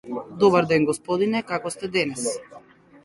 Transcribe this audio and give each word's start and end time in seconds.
Добар 0.43 0.67
ден 0.71 0.87
Господине, 0.91 1.43
како 1.53 1.73
сте 1.77 1.91
денес? 1.99 2.25